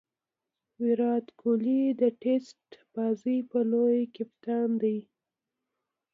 [0.81, 2.63] ویرات کهولي د ټېسټ
[2.93, 4.97] بازي یو لوی کپتان دئ.